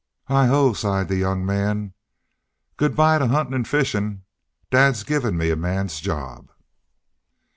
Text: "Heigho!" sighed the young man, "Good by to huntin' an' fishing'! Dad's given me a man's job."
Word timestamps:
"Heigho!" 0.29 0.73
sighed 0.75 1.09
the 1.09 1.15
young 1.15 1.45
man, 1.45 1.93
"Good 2.75 2.95
by 2.95 3.19
to 3.19 3.27
huntin' 3.27 3.53
an' 3.53 3.65
fishing'! 3.65 4.23
Dad's 4.71 5.03
given 5.03 5.37
me 5.37 5.51
a 5.51 5.55
man's 5.55 5.99
job." 5.99 6.49